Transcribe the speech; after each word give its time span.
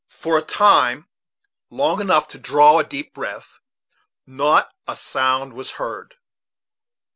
For 0.09 0.35
a 0.35 0.41
time 0.41 1.07
long 1.69 2.01
enough 2.01 2.27
to 2.29 2.39
draw 2.39 2.79
a 2.79 2.83
deep 2.83 3.13
breath, 3.13 3.59
not 4.25 4.71
a 4.87 4.95
sound 4.95 5.53
was 5.53 5.73
heard. 5.73 6.15